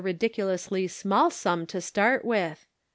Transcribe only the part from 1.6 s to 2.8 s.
to start with